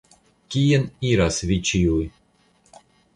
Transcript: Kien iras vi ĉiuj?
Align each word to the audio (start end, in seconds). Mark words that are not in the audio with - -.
Kien 0.53 0.87
iras 1.09 1.37
vi 1.51 1.57
ĉiuj? 1.71 2.01